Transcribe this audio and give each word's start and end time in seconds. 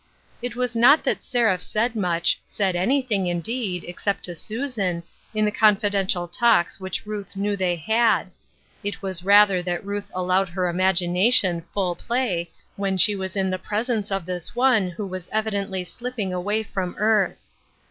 It 0.41 0.55
was 0.55 0.75
not 0.75 1.03
that 1.03 1.21
Seraph 1.23 1.61
said 1.61 1.95
much, 1.95 2.41
said 2.43 2.75
anything, 2.75 3.27
indeed, 3.27 3.83
except 3.87 4.23
to 4.25 4.33
Susan, 4.33 5.03
in 5.31 5.45
the 5.45 5.51
confidential 5.51 6.27
talks 6.27 6.79
which 6.79 7.05
Ruth 7.05 7.35
knew 7.35 7.55
they 7.55 7.75
had; 7.75 8.31
it 8.83 9.03
was 9.03 9.23
rather 9.23 9.61
that 9.61 9.85
Ruth 9.85 10.09
allowed 10.15 10.49
her 10.49 10.67
imagination 10.69 11.63
full 11.71 11.93
play 11.93 12.49
when 12.77 12.97
she 12.97 13.15
was 13.15 13.35
in 13.35 13.51
the 13.51 13.59
presence 13.59 14.09
of 14.11 14.25
this 14.25 14.45
2j4 14.49 14.53
transformation. 14.55 14.83
one 14.85 14.95
who 14.95 15.05
was 15.05 15.29
evidently 15.31 15.83
slipping 15.83 16.33
away 16.33 16.63
from 16.63 16.95
earth. 16.97 17.51